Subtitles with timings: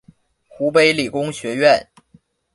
[0.47, 1.87] 湖北理工学院